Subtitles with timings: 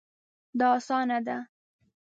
[0.59, 1.37] دا اسانه ده